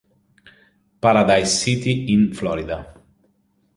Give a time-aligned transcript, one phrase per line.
[0.99, 2.99] Paradise City in Florida.